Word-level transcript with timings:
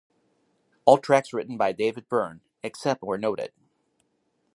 All 0.85 0.97
tracks 0.97 1.31
written 1.31 1.57
by 1.57 1.73
David 1.73 2.09
Byrne, 2.09 2.41
except 2.63 3.03
where 3.03 3.19
noted. 3.19 3.53